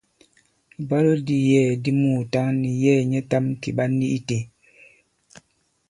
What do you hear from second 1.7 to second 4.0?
di muùtǎŋ nì yɛ̌ɛ̀ nyɛtām kì ɓa